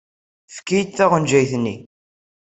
Efk-iyi-d 0.49 0.91
taɣenjayt-nni. 0.97 1.75